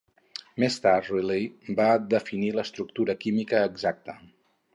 Més 0.61 0.77
tard, 0.85 1.09
Riley 1.15 1.75
va 1.81 1.89
definir 2.15 2.49
l'estructura 2.57 3.17
química 3.27 3.61
exacta. 3.71 4.19